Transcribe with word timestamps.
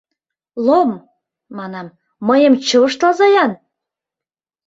—Лом,— 0.65 0.91
манам,— 1.57 1.87
мыйым 2.27 2.53
чывышталза-ян. 2.67 3.51